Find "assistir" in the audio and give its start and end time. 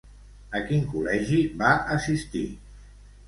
1.97-2.45